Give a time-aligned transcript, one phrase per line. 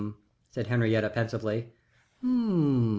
[0.49, 1.73] said Henriette, pensively.
[2.23, 2.89] "H'm!